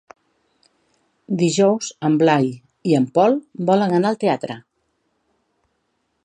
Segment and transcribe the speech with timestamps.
[1.41, 2.49] Dijous en Blai
[2.93, 3.37] i en Pol
[3.71, 4.57] volen anar al teatre.